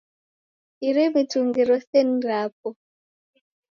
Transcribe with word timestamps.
Iri 0.87 1.03
mitungi 1.13 1.61
rose 1.69 1.99
ni 2.07 2.19
rapo 2.27 2.67